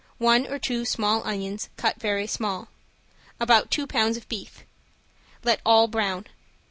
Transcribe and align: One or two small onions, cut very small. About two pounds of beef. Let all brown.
One 0.17 0.47
or 0.47 0.57
two 0.57 0.83
small 0.83 1.21
onions, 1.27 1.69
cut 1.77 1.99
very 1.99 2.25
small. 2.25 2.69
About 3.39 3.69
two 3.69 3.85
pounds 3.85 4.17
of 4.17 4.27
beef. 4.27 4.63
Let 5.43 5.61
all 5.63 5.87
brown. 5.87 6.25